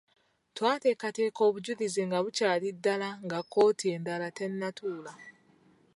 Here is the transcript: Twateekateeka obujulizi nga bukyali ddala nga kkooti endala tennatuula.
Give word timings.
Twateekateeka 0.55 1.39
obujulizi 1.47 2.01
nga 2.07 2.17
bukyali 2.23 2.67
ddala 2.77 3.09
nga 3.25 3.39
kkooti 3.43 3.85
endala 3.95 4.27
tennatuula. 4.37 5.13